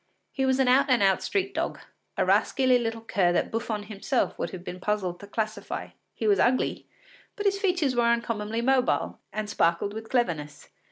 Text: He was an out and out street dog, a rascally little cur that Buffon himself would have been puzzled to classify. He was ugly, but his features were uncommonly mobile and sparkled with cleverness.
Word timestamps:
He 0.31 0.47
was 0.47 0.57
an 0.57 0.67
out 0.67 0.89
and 0.89 1.03
out 1.03 1.21
street 1.21 1.53
dog, 1.53 1.77
a 2.17 2.25
rascally 2.25 2.79
little 2.79 3.01
cur 3.01 3.31
that 3.33 3.51
Buffon 3.51 3.83
himself 3.83 4.39
would 4.39 4.49
have 4.49 4.63
been 4.63 4.79
puzzled 4.79 5.19
to 5.19 5.27
classify. 5.27 5.89
He 6.15 6.25
was 6.25 6.39
ugly, 6.39 6.87
but 7.35 7.45
his 7.45 7.59
features 7.59 7.95
were 7.95 8.05
uncommonly 8.11 8.61
mobile 8.63 9.19
and 9.31 9.47
sparkled 9.47 9.93
with 9.93 10.09
cleverness. 10.09 10.69